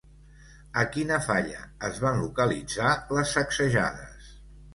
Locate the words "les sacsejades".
3.19-4.33